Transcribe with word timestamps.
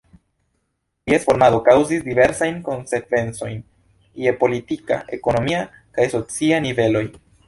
Ties 1.09 1.25
formado 1.25 1.59
kaŭzis 1.67 1.99
diversajn 2.07 2.57
konsekvencojn 2.69 3.59
je 4.23 4.33
politika, 4.45 4.99
ekonomia 5.19 5.61
kaj 5.99 6.09
socia 6.15 6.59
niveloj. 6.69 7.05